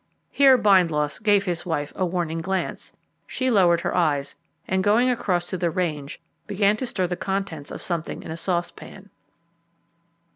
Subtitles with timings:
[0.31, 2.91] Here Bindloss gave his wife a warning glance;
[3.27, 4.33] she lowered her eyes,
[4.67, 8.35] and going across to the range, began to stir the contents of something in a
[8.35, 9.11] saucepan.